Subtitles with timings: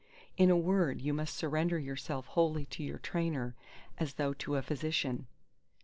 [0.35, 3.53] In a word, you must surrender yourself wholly to your trainer,
[3.99, 5.27] as though to a physician.